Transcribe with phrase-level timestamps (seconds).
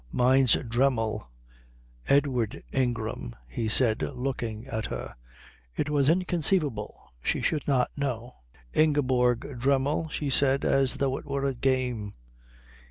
[0.11, 1.27] Mine's Dremmel."
[2.07, 5.13] "Edward Ingram," he said, looking at her.
[5.75, 8.37] It was inconceivable she should not know.
[8.73, 12.15] "Ingeborg Dremmel," she said, as though it were a game.